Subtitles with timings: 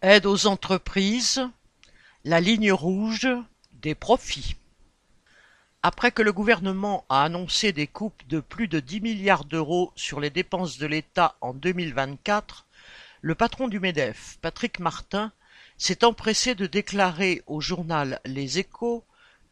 [0.00, 1.42] Aide aux entreprises,
[2.22, 3.28] la ligne rouge
[3.72, 4.54] des profits.
[5.82, 10.20] Après que le gouvernement a annoncé des coupes de plus de dix milliards d'euros sur
[10.20, 12.64] les dépenses de l'État en deux mille vingt-quatre,
[13.22, 15.32] le patron du MEDEF, Patrick Martin,
[15.78, 19.04] s'est empressé de déclarer au journal Les Échos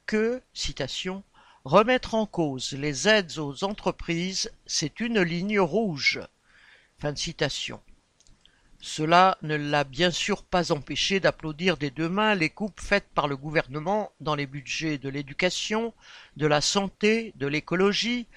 [0.06, 1.24] que, citation,
[1.64, 6.20] remettre en cause les aides aux entreprises, c'est une ligne rouge.
[7.00, 7.80] Fin citation.
[8.88, 13.26] Cela ne l'a bien sûr pas empêché d'applaudir des deux mains les coupes faites par
[13.26, 15.92] le gouvernement dans les budgets de l'éducation,
[16.36, 18.28] de la santé, de l'écologie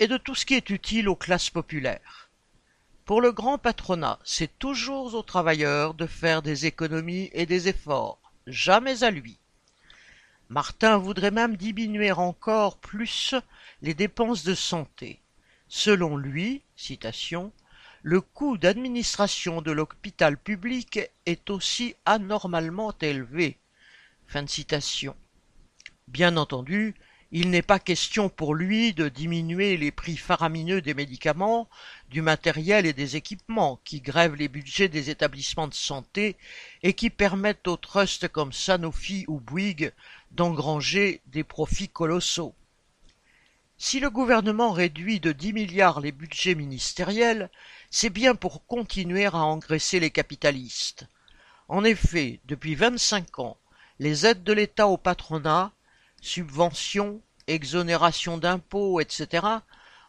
[0.00, 2.28] et de tout ce qui est utile aux classes populaires.
[3.06, 8.18] Pour le grand patronat, c'est toujours aux travailleurs de faire des économies et des efforts,
[8.46, 9.38] jamais à lui.
[10.50, 13.34] Martin voudrait même diminuer encore plus
[13.80, 15.22] les dépenses de santé.
[15.68, 17.52] Selon lui, citation,
[18.06, 23.56] le coût d'administration de l'hôpital public est aussi anormalement élevé.
[26.08, 26.94] Bien entendu,
[27.32, 31.66] il n'est pas question pour lui de diminuer les prix faramineux des médicaments,
[32.10, 36.36] du matériel et des équipements qui grèvent les budgets des établissements de santé
[36.82, 39.94] et qui permettent aux trusts comme Sanofi ou Bouygues
[40.30, 42.54] d'engranger des profits colossaux.
[43.76, 47.50] Si le gouvernement réduit de dix milliards les budgets ministériels,
[47.90, 51.06] c'est bien pour continuer à engraisser les capitalistes.
[51.68, 53.58] En effet, depuis vingt-cinq ans,
[53.98, 55.72] les aides de l'État au patronat,
[56.20, 59.46] subventions, exonérations d'impôts, etc.,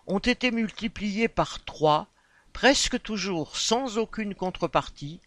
[0.05, 2.07] ont été multipliées par trois,
[2.53, 5.21] presque toujours sans aucune contrepartie,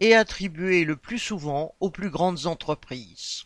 [0.00, 3.44] et attribuées le plus souvent aux plus grandes entreprises.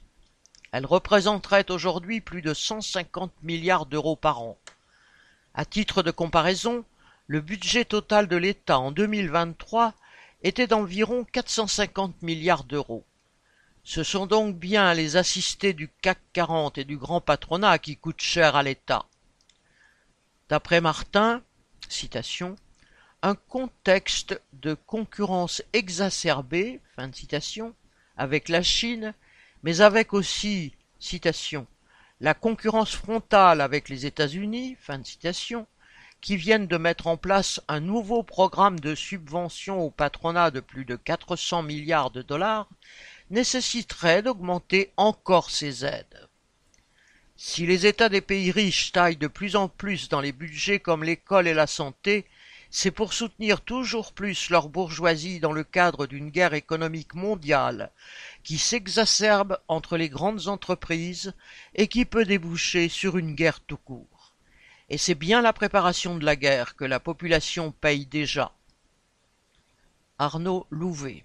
[0.77, 4.59] Elles représenteraient aujourd'hui plus de cent cinquante milliards d'euros par an.
[5.55, 6.85] À titre de comparaison,
[7.29, 9.95] le budget total de l'État en 2023
[10.43, 13.07] était d'environ 450 milliards d'euros.
[13.85, 18.21] Ce sont donc bien les assistés du CAC 40 et du grand patronat qui coûtent
[18.21, 19.07] cher à l'État.
[20.51, 21.43] D'après Martin,
[21.89, 22.55] citation,
[23.23, 26.83] un contexte de concurrence exacerbée,
[28.19, 29.15] avec la Chine,
[29.67, 30.73] mais avec aussi,
[32.21, 34.77] la concurrence frontale avec les États-Unis,
[36.21, 40.85] qui viennent de mettre en place un nouveau programme de subvention au patronat de plus
[40.85, 42.69] de 400 milliards de dollars,
[43.31, 46.29] nécessiterait d'augmenter encore ces aides.
[47.37, 51.03] Si les États des pays riches taillent de plus en plus dans les budgets comme
[51.03, 52.25] l'école et la santé,
[52.79, 57.91] c'est pour soutenir toujours plus leur bourgeoisie dans le cadre d'une guerre économique mondiale
[58.45, 61.33] qui s'exacerbe entre les grandes entreprises
[61.75, 64.35] et qui peut déboucher sur une guerre tout court.
[64.91, 68.53] Et c'est bien la préparation de la guerre que la population paye déjà.
[70.19, 71.25] Arnaud Louvet